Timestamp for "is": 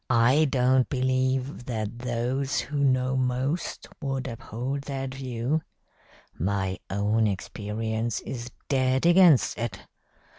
8.21-8.49